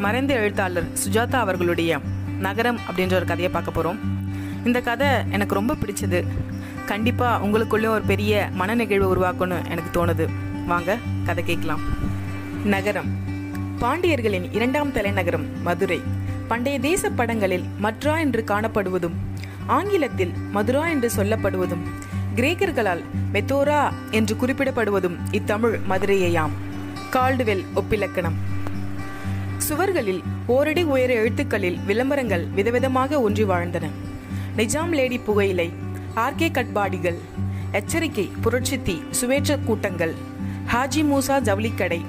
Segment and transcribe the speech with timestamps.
[0.00, 1.98] மறைந்த எழுத்தாளர் சுஜாதா அவர்களுடைய
[2.38, 3.98] நகரம் அப்படின்ற ஒரு கதையை பார்க்க போகிறோம்
[4.64, 6.26] இந்த கதை எனக்கு ரொம்ப பிடிச்சது.
[6.86, 10.28] கண்டிப்பாக உங்களுக்குள்ளேயும் ஒரு பெரிய மன நிகழ்வு உருவாக்கணும்னு எனக்கு தோணுது.
[10.66, 11.80] வாங்க கதை கேட்கலாம்.
[12.64, 13.10] நகரம்.
[13.80, 16.02] பாண்டியர்களின் இரண்டாம் தலைநகரம் மதுரை.
[16.48, 19.16] பண்டைய தேச படங்களில் மத்ரா என்று காணப்படுவதும்
[19.66, 21.84] ஆங்கிலத்தில் மதுரா என்று சொல்லப்படுவதும்
[22.36, 26.56] கிரேக்கர்களால் மெத்தோரா என்று குறிப்பிடப்படுவதும் இத்தமிழ் மதுரையாம்
[27.12, 28.58] கால்டுவெல் ஒப்பிலக்கணம்.
[29.68, 33.90] சுவர்களில் ஓரடி உயர எழுத்துக்களில் விளம்பரங்கள் விதவிதமாக ஒன்றி வாழ்ந்தன.
[34.56, 35.72] நிஜாம் லேடி புகையிலை
[36.16, 37.18] ஆர்கே கட்பாடிகள்
[37.72, 40.14] எச்சரிக்கை புரட்சி தீ சுவேற்ற கூட்டங்கள்
[40.72, 42.04] ஹாஜி மூசா ஜவுளிக்கடை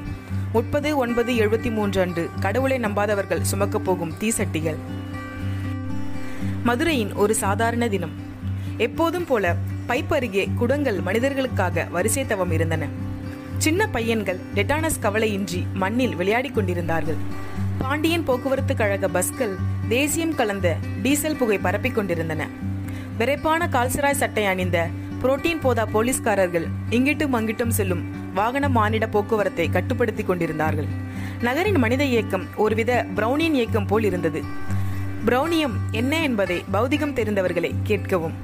[0.53, 4.75] முப்பது ஒன்பது எழுபத்தி மூன்று அன்று கடவுளை நம்பாதவர்கள் சுமக்கப் போகும் தீசட்டிகள்.
[6.63, 8.11] மதுரையின் ஒரு சாதாரண தினம்.
[8.77, 9.55] எப்போதும் போல
[9.87, 13.00] பைப் அருகே குடங்கள் மனிதர்களுக்காக வரிசை தவம் இருந்தன.
[13.63, 17.17] சின்ன பையன்கள் டெட்டானஸ் கவலையின்றி மண்ணில் விளையாடிக் கொண்டிருந்தார்கள்.
[17.77, 19.53] பாண்டியன் போக்குவரத்து கழக பஸ்கள்
[19.89, 22.47] தேசியம் கலந்த டீசல் புகை பரப்பிக் கொண்டிருந்தன.
[23.19, 24.87] விரைப்பான கால்சராய் சட்டை அணிந்த
[25.21, 30.87] புரோட்டீன் போதா போலீஸ்காரர்கள் இங்கிட்டும் அங்கிட்டும் செல்லும் வாகன மானிட போக்குவரத்தை கட்டுப்படுத்திக் கொண்டிருந்தார்கள்.
[31.41, 34.43] நகரின் மனித இயக்கம் ஒருவித பிரௌனியன் இயக்கம் போல் இருந்தது.
[35.25, 38.37] பிரௌனியம் என்ன என்பதை பௌதிகம் தெரிந்தவர்களை கேட்கவும்.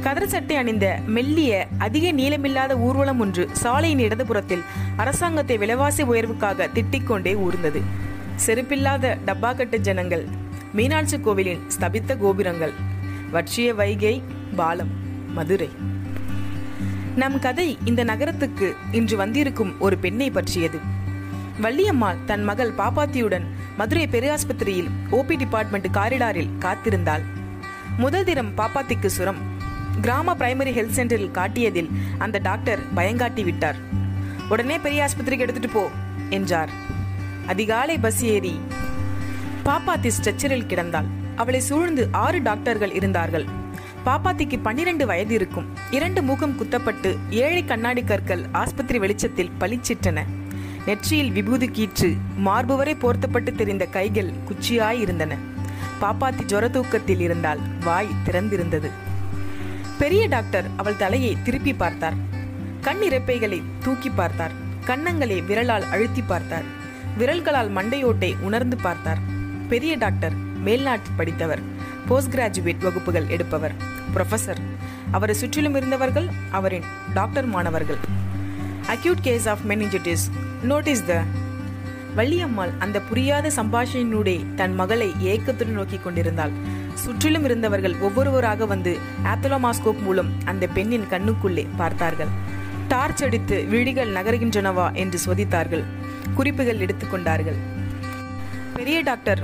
[0.00, 4.62] கதர் சட்டை அணிந்த மெல்லிய அதிக நீளமில்லாத ஊர்வலம் ஒன்று சாலையின் இடதுபுறத்தில்
[4.96, 7.82] அரசாங்கத்தை விலைவாசி உயர்வுக்காக திட்டிக்கொண்டே ஊர்ந்தது.
[8.46, 10.26] செருப்பில்லாத டப்பாக்கட்டு ஜனங்கள்
[10.72, 12.72] மீனாட்சி கோவிலின் ஸ்தபித்த கோபுரங்கள்
[13.30, 14.22] வற்றிய வைகை
[14.56, 14.90] பாலம்
[15.34, 15.70] மதுரை.
[17.16, 20.80] நம் கதை இந்த நகரத்துக்கு இன்று வந்திருக்கும் ஒரு பெண்ணை பற்றியது.
[21.62, 27.22] வள்ளியம்மாள் தன் மகள் பாப்பாத்தியுடன் மதுரை பெரியாஸ்பத்திரியில் ஓபி டிபார்ட்மெண்ட் காரிடாரில் காத்திருந்தாள்.
[27.98, 29.51] முதல் தினம் பாப்பாத்திக்கு சுரம்
[30.00, 33.76] கிராம பிரைமரி ஹெல்த் சென்டரில் காட்டியதில் அந்த டாக்டர் பயங்காட்டி விட்டார்.
[34.48, 35.90] உடனே பெரிய ஆஸ்பத்திரிக்கு எடுத்துட்டு போ
[36.30, 36.68] என்றார்.
[37.46, 38.60] அதிகாலை பஸ் ஏறி
[39.64, 41.04] பாப்பாத்தி ஸ்ட்ரெச்சரில் கிடந்தாள்.
[41.36, 43.46] அவளை சூழ்ந்து ஆறு டாக்டர்கள் இருந்தார்கள்.
[44.06, 45.66] பாப்பாத்திக்கு பன்னிரண்டு வயது இருக்கும்.
[45.90, 50.24] இரண்டு மூக்கம் குத்தப்பட்டு ஏழை கண்ணாடி கற்கள் ஆஸ்பத்திரி வெளிச்சத்தில் பளிச்சிட்டன.
[50.86, 55.36] நெற்றியில் விபூதி கீற்று மார்பு வரை போர்த்தப்பட்டு தெரிந்த கைகள் குச்சியாய் இருந்தன.
[56.00, 58.90] பாப்பாத்தி ஜொர தூக்கத்தில் இருந்தால் வாய் திறந்திருந்தது.
[60.02, 62.14] பெரிய டாக்டர் அவள் தலையை திருப்பி பார்த்தார்.
[62.80, 64.54] கண் இறப்பைகளை தூக்கி பார்த்தார்.
[64.86, 66.66] கன்னங்களை விரலால் அழுத்தி பார்த்தார்.
[67.18, 69.18] விரல்களால் மண்டையோட்டை உணர்ந்து பார்த்தார்.
[69.68, 70.32] பெரிய டாக்டர்
[70.64, 71.62] மேல்நாட்டு படித்தவர்
[72.08, 73.72] போஸ்ட் கிராஜுவேட் வகுப்புகள் எடுப்பவர்.
[74.14, 74.62] ப்ரொஃபசர்
[75.10, 76.84] அவரை சுற்றிலும் இருந்தவர்கள் அவரின்
[77.14, 77.98] டாக்டர் மாணவர்கள்.
[78.88, 80.26] Acute case of meningitis
[80.62, 81.22] notice the
[82.16, 86.50] Valliammal அந்த புரியாத சம்பாஷணையினூடே தன் மகளை ஏக்கத்துடன் நோக்கி கொண்டிருந்தாள்.
[86.94, 92.28] சுற்றிலும் இருந்தவர்கள் ஒவ்வொருவராக வந்து ஆத்தலோமாஸ்கோப் மூலம் அந்த பெண்ணின் கண்ணுக்குள்ளே பார்த்தார்கள்.
[92.88, 95.84] டார்ச் அடித்து விழிகள் நகர்கின்றனவா என்று சோதித்தார்கள்.
[96.34, 97.56] குறிப்புகள் எடுத்துக்கொண்டார்கள்
[98.74, 99.42] பெரிய டாக்டர்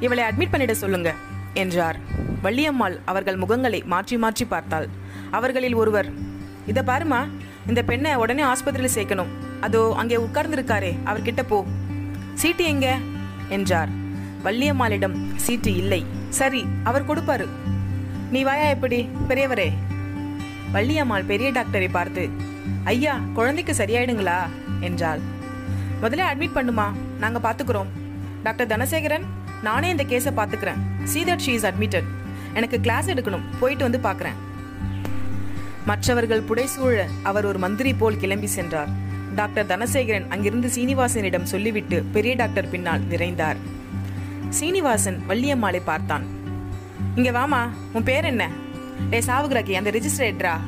[0.00, 1.14] இவளை அட்மிட் பண்ணிட சொல்லுங்க
[1.54, 1.96] என்றார்.
[2.42, 4.88] வள்ளியம்மாள் அவர்கள் முகங்களை மாற்றி மாற்றி பார்த்தாள்.
[5.30, 6.12] அவர்களில் ஒருவர்
[6.66, 7.28] இதை பாருமா
[7.66, 9.28] இந்த பெண்ணை உடனே ஆஸ்பத்திரியில் சேர்க்கணும்.
[9.60, 11.64] அதோ அங்கே உட்கார்ந்துருக்காரே அவர்கிட்ட போ.
[12.34, 12.98] சீட்டு எங்க?
[13.48, 13.88] என்றார்.
[14.44, 16.06] வள்ளியம்மாளிடம் சீட்டு இல்லை.
[16.38, 17.46] சரி அவர் கொடுப்பாரு.
[18.30, 18.98] நீ வாயா எப்படி
[19.28, 19.68] பெரியவரே?
[20.74, 22.30] வள்ளியம்மாள் பெரிய டாக்டரை பார்த்து
[22.84, 24.38] ஐயா குழந்தைக்கு சரியாயிடுங்களா?
[24.80, 25.20] என்றாள்.
[26.02, 26.86] முதல்ல அட்மிட் பண்ணுமா
[27.18, 27.90] நாங்க பாத்துக்கிறோம்.
[28.42, 29.26] டாக்டர் தனசேகரன்
[29.62, 30.80] நானே இந்த கேஸை பாத்துக்கிறேன்.
[31.04, 32.08] See that she is admitted
[32.54, 34.38] எனக்கு கிளாஸ் எடுக்கணும் போயிட்டு வந்து பாக்குறேன்.
[35.86, 38.90] மற்றவர்கள் புடைசூழ அவர் ஒரு மந்திரி போல் கிளம்பி சென்றார்.
[39.34, 43.60] டாக்டர் தனசேகரன் அங்கிருந்து சீனிவாசனிடம் சொல்லிவிட்டு பெரிய டாக்டர் பின்னால் விரைந்தார்.
[44.52, 46.26] சீனிவாசன் வள்ளியம்மாளை பார்த்தான்.
[47.14, 48.50] இங்க வாமா உன் பேர் என்ன?
[49.10, 50.58] டே சாவுகிராக்கி அந்த ரிஜிஸ்ட்ரேட்டரா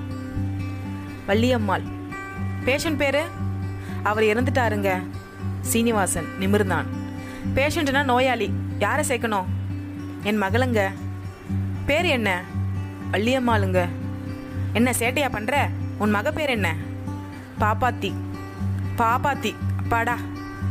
[1.29, 1.83] வள்ளியம்மாள்.
[2.65, 3.25] பேஷண்ட் பேரு?
[4.03, 5.03] அவர் இறந்துட்டாருங்க.
[5.61, 6.85] சீனிவாசன் நிமிர்ந்தான்.
[7.55, 9.45] பேஷண்ட்னா நோயாளி யாரை சேர்க்கணும்?
[10.23, 10.91] என் மகளுங்க.
[11.87, 12.43] பேர் என்ன?
[13.13, 13.89] வள்ளியம்மாளுங்க.
[14.73, 15.69] என்ன சேட்டையா பண்ற?
[15.99, 16.75] உன் மக பேர் என்ன?
[17.61, 18.13] பாப்பாத்தி.
[18.99, 20.17] பாப்பாத்தி அப்பாடா.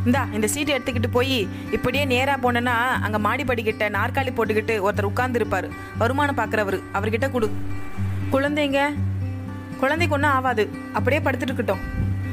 [0.04, 5.70] இந்தா இந்த சீட்டை எடுத்துக்கிட்டு போய் இப்படியே நேராக போனேன்னா அங்க மாடிப்படிக்கிட்ட நாற்காலி போட்டுக்கிட்டு ஒருத்தர் உட்கார்ந்துருப்பார்.
[5.98, 7.50] வருமானம் பார்க்குறவர் அவர்கிட்ட கொடு.
[8.32, 8.94] குழந்தைங்க
[9.78, 11.78] குழந்தைக்கு ஒன்றும் ஆகாது அப்படியே படுத்துட்டு இருக்கட்டும்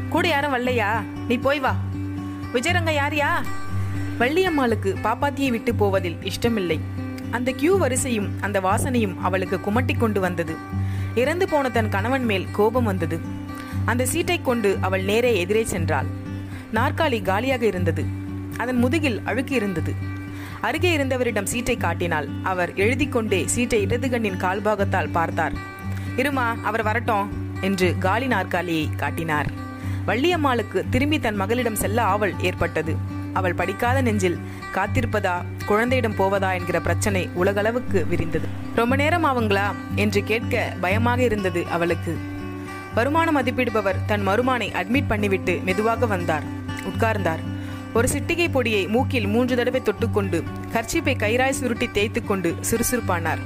[0.09, 1.03] கூட யாரும் வரலையா?
[1.27, 1.75] நீ போய் வா.
[2.53, 3.43] விஜயரங்க யாரியா?
[4.19, 6.79] வள்ளியம்மாளுக்கு பாப்பாத்தியை விட்டு போவதில் இஷ்டமில்லை.
[7.31, 10.55] அந்த கியூ வரிசையும் அந்த வாசனையும் அவளுக்கு குமட்டி கொண்டு வந்தது.
[11.15, 13.19] இறந்து போன தன் கணவன் மேல் கோபம் வந்தது.
[13.85, 16.05] அந்த சீட்டை கொண்டு அவள் நேரே எதிரே சென்றாள்.
[16.73, 18.05] நாற்காலி காலியாக இருந்தது.
[18.57, 19.93] அதன் முதுகில் அழுக்கு இருந்தது.
[20.61, 25.53] அருகே இருந்தவரிடம் சீட்டை காட்டினால் அவர் எழுதி கொண்டே சீட்டை இடது கண்ணின் கால்பாகத்தால் பார்த்தார்.
[26.17, 27.29] இருமா அவர் வரட்டும்
[27.61, 29.49] என்று காலி நாற்காலியை காட்டினார்.
[30.07, 32.95] வள்ளியம்மாளுக்கு திரும்பி தன் மகளிடம் செல்ல ஆவல் ஏற்பட்டது.
[33.33, 34.39] அவள் படிக்காத நெஞ்சில்
[34.73, 36.53] காத்திருப்பதா குழந்தையிடம் போவதா?
[36.53, 38.47] என்கிற பிரச்சனை உலகளவுக்கு விரிந்தது.
[38.75, 42.17] ரொம்ப நேரம் ஆவுங்களா என்று கேட்க பயமாக இருந்தது அவளுக்கு.
[42.95, 46.43] வருமான மதிப்பிடுபவர் தன் மருமானை அட்மிட் பண்ணிவிட்டு மெதுவாக வந்தார்.
[46.87, 47.39] உட்கார்ந்தார்.
[47.93, 50.43] ஒரு சிட்டிகை பொடியை மூக்கில் மூன்று தடவை தொட்டுக்கொண்டு
[50.73, 53.39] கர்ச்சிப்பை கயிறாய் சுருட்டி தேய்த்து கொண்டு சுறுசுறுப்பானார்.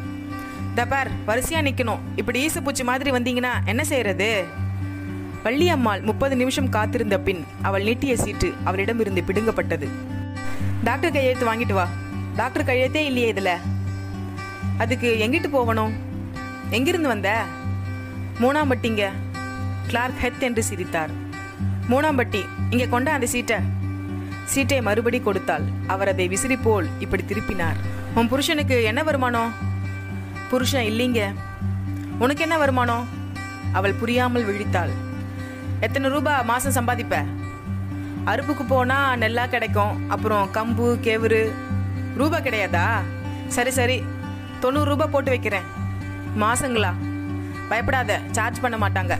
[0.75, 1.99] தபார் வரிசையா நிக்கணும்.
[2.15, 4.43] இப்படி ஈசு பூச்சி மாதிரி வந்தீங்கன்னா என்ன செய்யறது?
[5.43, 9.87] வள்ளியம்மாள் முப்பது நிமிஷம் காத்திருந்த பின் அவள் நீட்டிய சீட்டு அவளிடமிருந்து பிடுங்கப்பட்டது.
[10.83, 11.87] டாக்டர் கையெழுத்து வாங்கிட்டு வா.
[12.35, 13.49] டாக்டர் கையெழுத்தே இல்லையே இதுல.
[14.77, 15.93] அதுக்கு எங்கிட்டு போகணும்?
[16.69, 17.43] எங்கிருந்து வந்த?
[18.41, 19.09] மூணாம்பட்டிங்க.
[19.87, 21.24] கிளார்க் ஹெத் என்று சிரித்தார்.
[21.89, 23.55] மூணாம்பட்டி இங்கே கொண்டா அந்த சீட்டை.
[24.45, 25.61] சீட்டை மறுபடி கொடுத்தாள்.
[25.87, 27.79] அவர் அதை விசிறி போல் இப்படி திருப்பினார்.
[28.15, 29.53] உன் புருஷனுக்கு என்ன வருமானம்?
[30.49, 31.33] புருஷன் இல்லைங்க.
[32.19, 33.07] உனக்கு என்ன வருமானம்?
[33.71, 34.89] அவள் புரியாமல் விழித்தாள்.
[35.79, 37.25] எத்தனை ரூபாய் மாசம் சம்பாதிப்ப?
[38.25, 40.09] அறுப்புக்கு போனா நெல்லா கிடைக்கும்.
[40.09, 41.51] அப்புறம் கம்பு கேவுரு.
[42.15, 42.87] ரூபா கிடையாதா?
[43.47, 44.03] சரி சரி.
[44.59, 45.61] தொண்ணூறு ரூபாய் போட்டு வைக்கிறேன்.
[46.39, 46.93] மாசங்களா?
[47.69, 48.19] பயப்படாத.
[48.31, 49.19] சார்ஜ் பண்ண மாட்டாங்க.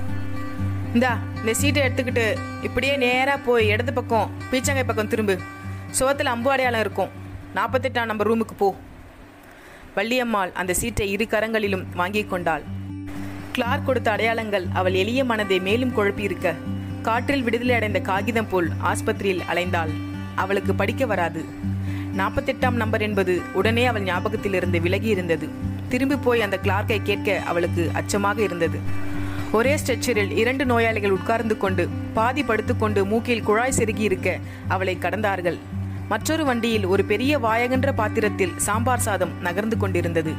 [0.94, 5.38] இந்தா இந்த சீட்டை எடுத்துக்கிட்டு இப்படியே நேராக போய் இடது பக்கம் பீச்சங்காய் பக்கம் திரும்பு.
[6.00, 7.10] சுவத்தில் அம்பு அடையாளம் இருக்கும்.
[7.56, 8.76] நாற்பத்தெட்டாம் நம்பர் ரூமுக்கு போ.
[9.96, 12.64] வள்ளியம்மாள் அந்த சீட்டை இரு கரங்களிலும் வாங்கி கொண்டாள்.
[13.52, 16.56] கிளார்க் கொடுத்த அடையாளங்கள் அவள் எளிய மனதை மேலும் குழப்பியிருக்க
[17.02, 19.94] காற்றில் விடுதலை அடைந்த காகிதம் போல் ஆஸ்பத்திரியில் அலைந்தாள்.
[20.36, 21.46] அவளுக்கு படிக்க வராது.
[22.18, 25.50] நாற்பத்தெட்டாம் நம்பர் என்பது உடனே அவள் ஞாபகத்திலிருந்து விலகி இருந்தது.
[25.90, 29.14] திரும்பி போய் அந்த கிளார்க்கை கேட்க அவளுக்கு அச்சமாக இருந்தது.
[29.56, 34.38] ஒரே ஸ்ட்ரெச்சரில் இரண்டு நோயாளிகள் உட்கார்ந்து கொண்டு பாதி படுத்துக்கொண்டு மூக்கில் குழாய் செருகி இருக்க
[34.68, 35.58] அவளை கடந்தார்கள்.
[36.08, 40.34] மற்றொரு வண்டியில் ஒரு பெரிய வாயகன்ற பாத்திரத்தில் சாம்பார் சாதம் நகர்ந்து கொண்டிருந்தது.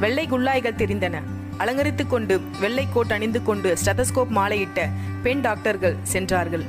[0.00, 1.22] வெள்ளை குள்ளாய்கள் தெரிந்தன.
[1.56, 4.90] அலங்கரித்துக் கொண்டு வெள்ளை கோட் அணிந்து கொண்டு ஸ்டெதஸ்கோப் மாலையிட்ட
[5.22, 6.64] பெண் டாக்டர்கள் சென்றார்கள்.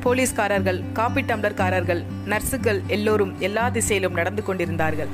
[0.00, 5.08] போலீஸ்காரர்கள் காப்பி டம்ளர்காரர்கள் நர்ஸுகள் எல்லோரும் எல்லா திசையிலும் நடந்து கொண்டிருந்தார்கள்.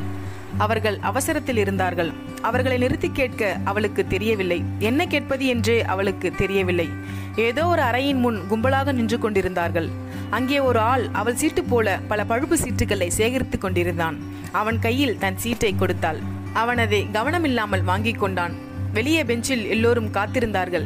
[0.58, 2.12] அவர்கள் அவசரத்தில் இருந்தார்கள்.
[2.42, 4.64] அவர்களை நிறுத்தி கேட்க அவளுக்கு தெரியவில்லை.
[4.78, 5.46] என்ன கேட்பது?
[5.46, 6.88] என்றே அவளுக்கு தெரியவில்லை.
[7.36, 9.88] ஏதோ ஒரு அறையின் முன் கும்பலாக நின்று கொண்டிருந்தார்கள்.
[10.30, 14.16] அங்கே ஒரு ஆள் அவள் சீட்டு போல பல பழுப்பு சீட்டுகளை சேகரித்துக் கொண்டிருந்தான்.
[14.52, 16.20] அவன் கையில் தன் சீட்டை கொடுத்தாள்.
[16.52, 18.54] அவன் அதை கவனமில்லாமல் வாங்கிக் கொண்டான்.
[18.92, 20.84] வெளியே பெஞ்சில் எல்லோரும் காத்திருந்தார்கள்.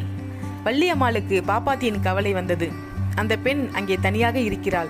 [0.64, 2.70] வள்ளியம்மாளுக்கு பாப்பாத்தியின் கவலை வந்தது.
[3.14, 4.88] அந்த பெண் அங்கே தனியாக இருக்கிறாள்.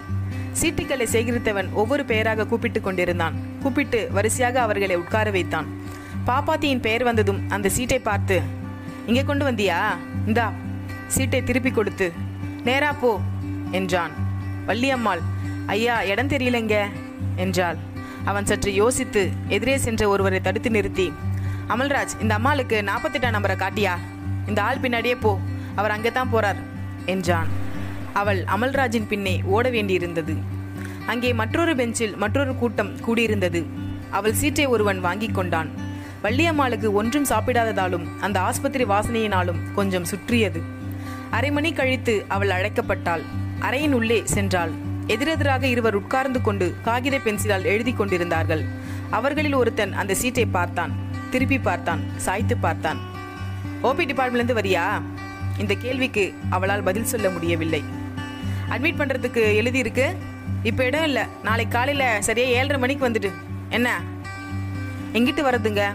[0.62, 3.34] சீட்டுகளை சேகரித்தவன் ஒவ்வொரு பெயராக கூப்பிட்டு கொண்டிருந்தான்.
[3.62, 5.67] கூப்பிட்டு வரிசையாக அவர்களை உட்கார வைத்தான்.
[6.29, 8.37] பாப்பாத்தியின் பெயர் வந்ததும் அந்த சீட்டை பார்த்து
[9.09, 9.79] இங்கே கொண்டு வந்தியா?
[10.29, 10.47] இந்தா
[11.15, 12.06] சீட்டை திருப்பி கொடுத்து
[12.69, 13.11] நேரா போ
[13.79, 14.15] என்றான்.
[14.69, 15.23] வள்ளியம்மாள்
[15.75, 16.76] ஐயா இடம் தெரியலங்க
[17.44, 17.79] என்றாள்.
[18.31, 19.23] அவன் சற்று யோசித்து
[19.56, 21.06] எதிரே சென்ற ஒருவரை தடுத்து நிறுத்தி
[21.75, 23.94] அமல்ராஜ் இந்த அம்மாளுக்கு நாற்பத்தெட்டாம் நம்பரை காட்டியா?
[24.49, 25.32] இந்த ஆள் பின்னாடியே போ
[25.81, 26.61] அவர் அங்கே தான் போறார்
[27.12, 27.49] என்றான்.
[28.20, 30.35] அவள் அமல்ராஜின் பின்னே ஓட வேண்டியிருந்தது.
[31.12, 33.60] அங்கே மற்றொரு பெஞ்சில் மற்றொரு கூட்டம் கூடியிருந்தது.
[34.19, 35.70] அவள் சீட்டை ஒருவன் வாங்கிக் கொண்டான்.
[36.24, 40.62] வள்ளியம்மாளுக்கு ஒன்றும் சாப்பிடாததாலும் அந்த ஆஸ்பத்திரி வாசனையினாலும் கொஞ்சம் சுற்றியது.
[41.31, 43.22] அரை மணி கழித்து அவள் அழைக்கப்பட்டாள்.
[43.60, 44.70] அறையின் உள்ளே சென்றாள்.
[45.06, 48.64] எதிரெதிராக இருவர் உட்கார்ந்து கொண்டு காகித பென்சிலால் எழுதி கொண்டிருந்தார்கள்.
[49.10, 50.94] அவர்களில் ஒருத்தன் அந்த சீட்டை பார்த்தான்.
[51.31, 52.04] திருப்பி பார்த்தான்.
[52.16, 53.00] சாய்த்து பார்த்தான்.
[53.82, 55.02] ஓபி டிபார்ட்மெண்ட்லேருந்து வரியா?
[55.58, 57.84] இந்த கேள்விக்கு அவளால் பதில் சொல்ல முடியவில்லை.
[58.70, 60.16] அட்மிட் பண்ணுறதுக்கு எழுதியிருக்கு?
[60.62, 61.22] இப்போ இடம் இல்லை.
[61.43, 63.31] நாளைக்கு காலையில் சரியாக ஏழரை மணிக்கு வந்துட்டு
[63.69, 64.00] என்ன?
[65.12, 65.94] எங்கிட்டு வர்றதுங்க?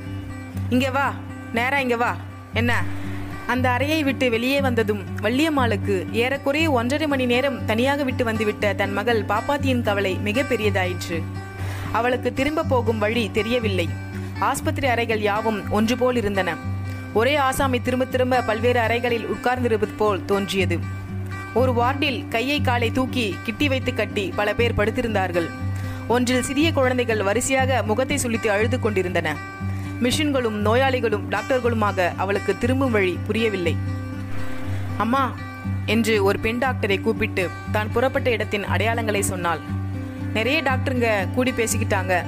[0.69, 1.13] இங்கே வா
[1.53, 2.15] நேரா இங்கே வா.
[2.53, 2.83] என்ன?
[3.47, 9.23] அந்த அறையை விட்டு வெளியே வந்ததும் வள்ளியம்மாளுக்கு ஏறக்குறைய ஒன்றரை மணி நேரம் தனியாக விட்டு வந்துவிட்ட தன் மகள்
[9.23, 11.23] பாப்பாத்தியின் கவலை மிக பெரியதாயிற்று
[11.91, 13.89] அவளுக்கு திரும்ப போகும் வழி தெரியவில்லை.
[14.39, 16.55] ஆஸ்பத்திரி அறைகள் யாவும் ஒன்று போல் இருந்தன.
[17.13, 20.79] ஒரே ஆசாமி திரும்ப திரும்ப பல்வேறு அறைகளில் உட்கார்ந்திருப்பது போல் தோன்றியது.
[21.53, 25.49] ஒரு வார்டில் கையை காலை தூக்கி கிட்டி வைத்து கட்டி பல பேர் படுத்திருந்தார்கள்.
[26.07, 29.35] ஒன்றில் சிறிய குழந்தைகள் வரிசையாக முகத்தை சுளித்து அழுது கொண்டிருந்தன.
[30.03, 33.77] மிஷின்களும் நோயாளிகளும் டாக்டர்களுமாக அவளுக்கு திரும்பும் வழி புரியவில்லை.
[34.97, 35.31] அம்மா
[35.85, 39.59] என்று ஒரு பெண் டாக்டரை கூப்பிட்டு தான் புறப்பட்ட இடத்தின் அடையாளங்களை சொன்னாள்.
[40.33, 42.23] நிறைய டாக்டருங்க கூடி பேசிக்கிட்டாங்க.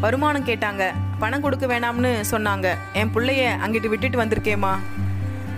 [0.00, 0.92] வருமானம் கேட்டாங்க.
[1.18, 2.74] பணம் கொடுக்க வேணாம்னு சொன்னாங்க.
[2.92, 4.72] என் பிள்ளைய அங்கிட்டு விட்டுட்டு வந்திருக்கேம்மா.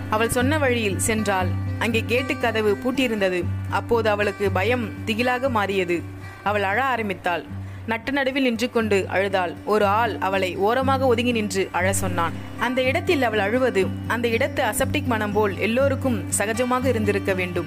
[0.09, 1.49] அவள் சொன்ன வழியில் சென்றாள்.
[1.79, 3.43] அங்கே கேட்டு கதவு பூட்டியிருந்தது.
[3.69, 6.03] அப்போது அவளுக்கு பயம் திகிலாக மாறியது.
[6.43, 7.43] அவள் அழ ஆரம்பித்தாள்.
[7.87, 9.53] நட்டு நடுவில் நின்று கொண்டு அழுதாள்.
[9.65, 12.31] ஒரு ஆள் அவளை ஓரமாக ஒதுங்கி நின்று அழ சொன்னான்.
[12.59, 17.65] அந்த இடத்தில் அவள் அழுவது அந்த இடத்து அசப்டிக் மனம் போல் எல்லோருக்கும் சகஜமாக இருந்திருக்க வேண்டும்.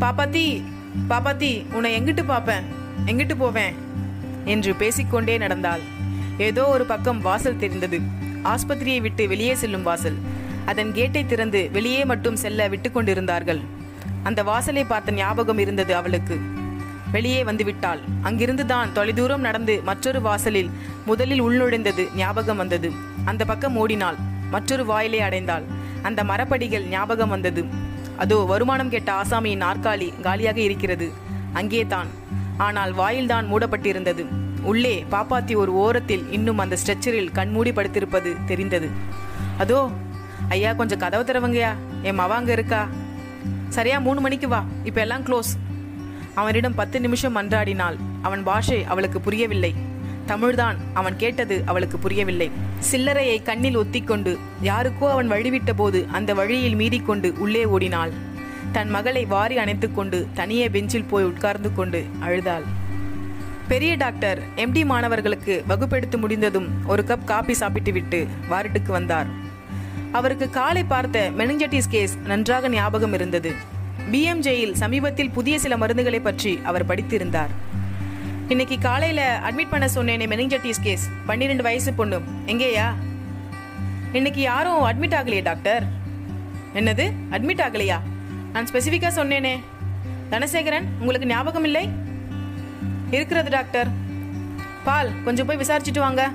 [0.00, 0.62] பாப்பாத்தி
[1.08, 2.62] பாப்பாத்தி உன்னை எங்கிட்டு பாப்பேன்?
[3.06, 3.74] எங்கிட்டு போவேன்?
[4.44, 5.80] என்று பேசிக்கொண்டே நடந்தாள்.
[6.38, 8.00] ஏதோ ஒரு பக்கம் வாசல் தெரிந்தது.
[8.44, 10.16] ஆஸ்பத்திரியை விட்டு வெளியே செல்லும் வாசல்.
[10.64, 13.60] அதன் கேட்டை திறந்து வெளியே மட்டும் செல்ல விட்டு கொண்டிருந்தார்கள்
[14.22, 16.40] அந்த வாசலை பார்த்த ஞாபகம் இருந்தது அவளுக்கு.
[17.12, 18.00] வெளியே வந்துவிட்டாள்.
[18.22, 20.70] அங்கிருந்து தான் தொலைதூரம் நடந்து மற்றொரு வாசலில்
[21.06, 22.92] முதலில் உள்நுழைந்தது ஞாபகம் வந்தது.
[23.24, 24.18] அந்த பக்கம் ஓடினாள்.
[24.50, 25.64] மற்றொரு வாயிலை அடைந்தாள்.
[26.02, 27.64] அந்த மரப்படிகள் ஞாபகம் வந்தது.
[28.16, 31.12] அதோ வருமானம் கேட்ட ஆசாமியின் நாற்காலி காலியாக இருக்கிறது.
[31.52, 32.08] அங்கே தான்
[32.56, 34.24] ஆனால் வாயில்தான் மூடப்பட்டிருந்தது.
[34.62, 38.90] உள்ளே பாப்பாத்தி ஒரு ஓரத்தில் இன்னும் அந்த ஸ்ட்ரெச்சரில் கண்மூடி படுத்திருப்பது தெரிந்தது.
[39.58, 39.90] அதோ
[40.48, 41.70] ஐயா கொஞ்சம் கதவு திறவங்கயா
[42.02, 42.88] என் மவ அங்க இருக்கா?
[43.68, 44.64] சரியா மூணு மணிக்கு வா.
[44.84, 45.50] இப்ப எல்லாம் க்ளோஸ்
[46.38, 47.96] அவனிடம் பத்து நிமிஷம் மன்றாடினாள்.
[48.22, 49.74] அவன் பாஷை அவளுக்கு புரியவில்லை.
[50.26, 52.50] தமிழ்தான் அவன் கேட்டது அவளுக்கு புரியவில்லை.
[52.90, 58.12] சில்லறையை கண்ணில் ஒத்திக்கொண்டு யாருக்கோ அவன் வழிவிட்ட போது அந்த வழியில் மீறிக்கொண்டு உள்ளே ஓடினாள்.
[58.72, 62.62] தன் மகளை வாரி அணைத்துக்கொண்டு தனியே பெஞ்சில் போய் உட்கார்ந்து கொண்டு அழுதாள்.
[63.68, 69.26] பெரிய டாக்டர் எம்டி மாணவர்களுக்கு வகுப்பெடுத்து முடிந்ததும் ஒரு கப் காபி சாப்பிட்டு விட்டு வார்டுக்கு வந்தார்.
[70.12, 73.52] அவருக்கு காலை பார்த்த மெனிஞ்சட்டிஸ் கேஸ் நன்றாக ஞாபகம் இருந்தது.
[74.12, 77.52] பிஎம்ஜேயில் சமீபத்தில் புதிய சில மருந்துகளை பற்றி அவர் படித்திருந்தார்.
[78.48, 82.94] இன்னைக்கு காலையில அட்மிட் பண்ண சொன்னேனே மெனிஞ்சட்டிஸ் கேஸ் பன்னிரெண்டு வயசு பொண்ணு எங்கேயா?
[84.12, 85.84] இன்னைக்கு யாரும் அட்மிட் ஆகலையே டாக்டர்
[86.74, 87.12] என்னது?
[87.30, 88.00] அட்மிட் ஆகலையா?
[88.52, 89.58] நான் ஸ்பெசிஃபிக்காக சொன்னேனே.
[90.30, 91.88] தனசேகரன் உங்களுக்கு ஞாபகம் இல்லை?
[93.10, 93.88] இருக்கிறது டாக்டர்
[94.84, 96.30] பால் கொஞ்சம் போய் விசாரிச்சுட்டு வாங்க.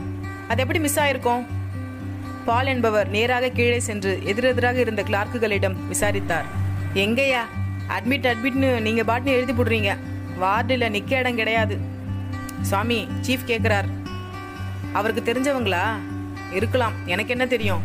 [0.47, 1.45] அது எப்படி மிஸ் ஆயிருக்கும்?
[2.45, 6.45] பால் என்பவர் நேராக கீழே சென்று எதிரெதிராக இருந்த கிளார்க்குகளிடம் விசாரித்தார்.
[6.93, 7.43] எங்கேயா?
[7.87, 9.97] அட்மிட் அட்மிட்னு நீங்கள் பாட்னு எழுதி போடுறீங்க.
[10.39, 11.77] வார்டில் நிற்க இடம் கிடையாது.
[12.61, 13.85] சுவாமி சீஃப் கேட்குறார்
[14.93, 15.81] அவருக்கு தெரிஞ்சவங்களா?
[16.51, 16.93] இருக்கலாம்.
[17.05, 17.81] எனக்கு என்ன தெரியும்?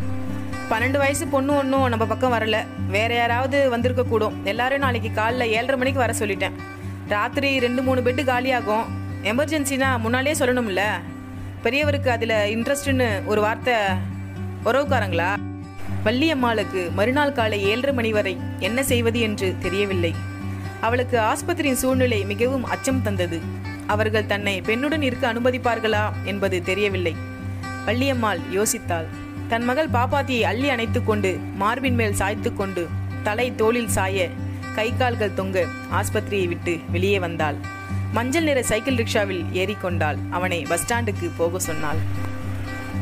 [0.70, 2.66] பன்னெண்டு வயசு பொண்ணு ஒன்றும் நம்ம பக்கம் வரல.
[2.88, 4.44] வேற யாராவது வந்திருக்க கூடும்.
[4.44, 6.52] எல்லாரும் நாளைக்கு காலைல ஏழரை மணிக்கு வர சொல்லிட்டேன்.
[7.08, 8.84] ராத்திரி ரெண்டு மூணு பெட்டு காலியாகும்.
[9.22, 10.80] எமர்ஜென்சினா முன்னாலே சொல்லணும்ல?
[11.62, 13.74] பெரியவருக்கு அதில் இன்ட்ரெஸ்ட்னு ஒரு வார்த்தை.
[14.64, 15.47] உறவுக்காரங்களா?
[16.08, 20.14] வள்ளியம்மாளுக்கு மறுநாள் காலை ஏழரை மணி வரை என்ன செய்வது என்று தெரியவில்லை.
[20.80, 23.40] அவளுக்கு ஆஸ்பத்திரியின் சூழ்நிலை மிகவும் அச்சம் தந்தது.
[23.86, 27.16] அவர்கள் தன்னை பெண்ணுடன் இருக்க அனுமதிப்பார்களா என்பது தெரியவில்லை.
[27.86, 29.04] வள்ளியம்மாள் யோசித்தாள்.
[29.48, 32.88] தன் மகள் பாப்பாத்தியை அள்ளி அணைத்து கொண்டு மார்பின் மேல் சாய்த்து கொண்டு
[33.22, 34.28] தலை தோளில் சாய
[34.74, 37.54] கை கால்கள் தொங்க ஆஸ்பத்திரியை விட்டு வெளியே வந்தாள்.
[38.12, 40.16] மஞ்சள் நிற சைக்கிள் ரிக்ஷாவில் ஏறிக்கொண்டாள்.
[40.30, 41.96] அவனை பஸ் ஸ்டாண்டுக்கு போக சொன்னாள்.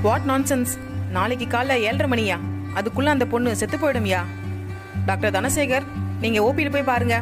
[0.03, 0.75] What nonsense?
[1.11, 2.39] நாளைக்கு காலைல ஏழரை மணியா?
[2.79, 4.21] அதுக்குள்ள அந்த பொண்ணு செத்து போயிடும்யா.
[5.07, 5.87] டாக்டர் தனசேகர்
[6.21, 7.17] நீங்க ஓபியில் போய் பாருங்க.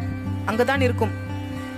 [0.47, 1.13] அங்கதான் இருக்கும்.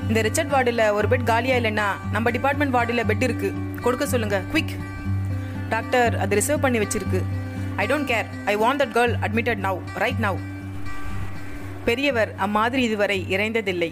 [0.09, 3.53] இந்த ரிச்சர்ட் வார்டில் ஒரு பெட் காலியா இல்லைன்னா நம்ம டிபார்ட்மெண்ட் வார்டில் பெட் இருக்கு.
[3.83, 4.75] கொடுக்க சொல்லுங்க குவிக்
[5.69, 7.21] டாக்டர் அது ரிசர்வ் பண்ணி வச்சிருக்கு.
[7.77, 8.29] I don't care.
[8.45, 10.39] I want that girl admitted now right now.
[11.85, 13.91] பெரியவர் அம்மாதிரி இதுவரை இறைந்ததில்லை.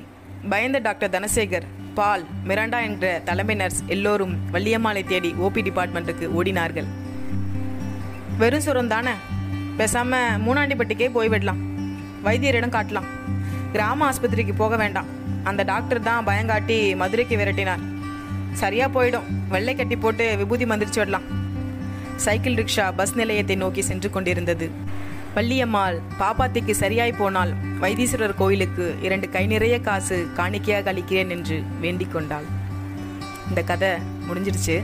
[0.48, 6.88] பயந்த டாக்டர் தனசேகர் பால் மிராண்டா என்ற தலைமை நர்ஸ் எல்லோரும் வள்ளியம்மாளை தேடி ஓபி டிபார்ட்மெண்ட்டுக்கு ஓடினார்கள்.
[8.38, 9.10] வெறும் சுரம் தானே
[9.78, 11.60] பேசாம மூணாண்டிப்பட்டிக்கே போய்விடலாம்
[12.24, 13.08] வைத்தியரிடம் காட்டலாம்.
[13.72, 15.08] கிராம ஆஸ்பத்திரிக்கு போக வேண்டாம்.
[15.44, 17.82] அந்த டாக்டர் தான் பயங்காட்டி மதுரைக்கு விரட்டினார்.
[18.52, 19.26] சரியா போயிடும்.
[19.48, 21.26] வெள்ளை கட்டி போட்டு விபூதி மந்திரிச்சு விடலாம்.
[22.16, 24.66] சைக்கிள் ரிக்ஷா பஸ் நிலையத்தை நோக்கி சென்று கொண்டிருந்தது.
[25.36, 32.46] வள்ளியம்மாள் பாப்பாத்திக்கு சரியாய் போனால் வைத்தீஸ்வரர் கோயிலுக்கு இரண்டு கை நிறைய காசு காணிக்கையாக அளிக்கிறேன் என்று வேண்டிக் கொண்டாள்.
[33.48, 33.90] இந்த கதை
[34.28, 34.76] முடிஞ்சிருச்சு.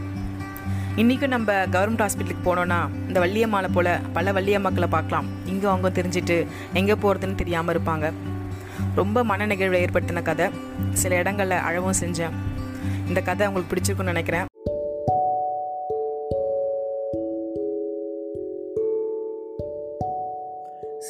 [1.00, 2.78] இன்றைக்கும் நம்ம கவர்மெண்ட் ஹாஸ்பிட்டலுக்கு போனோன்னா
[3.08, 5.28] இந்த வள்ளியம்மாவை போல் பல வள்ளியம்மாக்களை பார்க்கலாம்.
[5.46, 6.36] இங்கே அவங்க தெரிஞ்சுட்டு
[6.74, 8.06] எங்கே போகிறதுன்னு தெரியாமல் இருப்பாங்க.
[8.94, 10.46] ரொம்ப மன நிகழ்வை ஏற்படுத்தின கதை.
[10.92, 12.34] சில இடங்களில் அழவும் செஞ்சேன்.
[13.08, 14.46] இந்த கதை உங்களுக்கு பிடிச்சிருக்குன்னு நினைக்கிறேன்.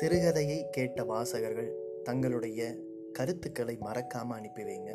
[0.01, 1.73] சிறுகதையை கேட்ட வாசகர்கள்
[2.05, 2.71] தங்களுடைய
[3.13, 4.93] கருத்துக்களை மறக்காமல் அனுப்பி வைங்க.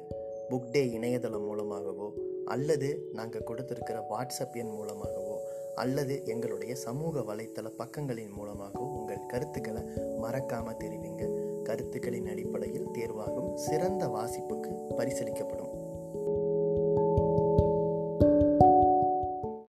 [0.50, 2.08] புக் டே இணையதளம் மூலமாகவோ
[2.46, 5.38] அல்லது நாங்கள் கொடுத்துருக்கிற வாட்ஸ்அப் எண் மூலமாகவோ
[5.76, 9.82] அல்லது எங்களுடைய சமூக வலைத்தள பக்கங்களின் மூலமாகவோ உங்கள் கருத்துக்களை
[10.18, 11.44] மறக்காமல் தெரிவிங்க.
[11.64, 15.75] கருத்துக்களின் அடிப்படையில் தேர்வாகும் சிறந்த வாசிப்புக்கு பரிசளிக்கப்படும்